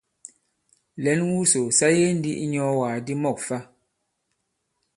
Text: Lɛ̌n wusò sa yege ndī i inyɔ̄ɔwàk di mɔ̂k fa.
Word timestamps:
Lɛ̌n 1.03 1.19
wusò 1.29 1.61
sa 1.77 1.87
yege 1.97 2.09
ndī 2.17 2.31
i 2.35 2.39
inyɔ̄ɔwàk 2.43 2.97
di 3.05 3.13
mɔ̂k 3.21 3.37
fa. 3.47 3.57